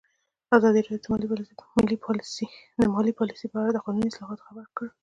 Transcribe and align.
ازادي 0.57 0.81
راډیو 0.87 1.29
د 2.79 2.81
مالي 2.93 3.13
پالیسي 3.19 3.45
په 3.51 3.57
اړه 3.61 3.71
د 3.73 3.77
قانوني 3.85 4.07
اصلاحاتو 4.09 4.47
خبر 4.47 4.63
ورکړی. 4.65 4.89